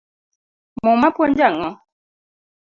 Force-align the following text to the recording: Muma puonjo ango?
Muma 0.85 1.09
puonjo 1.15 1.43
ango? 1.49 1.69